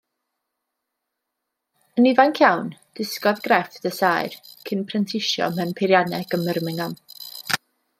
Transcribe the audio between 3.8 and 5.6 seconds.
y saer, cyn prentisio